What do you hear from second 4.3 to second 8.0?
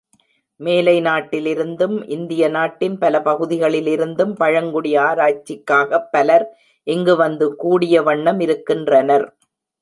பழங்குடி ஆராய்ச்சி க்காகப் பலர் இங்கு வந்து கூடிய